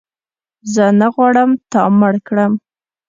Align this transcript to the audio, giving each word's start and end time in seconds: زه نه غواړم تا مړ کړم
زه 0.73 0.85
نه 0.99 1.07
غواړم 1.13 1.49
تا 1.71 1.81
مړ 1.99 2.13
کړم 2.27 2.53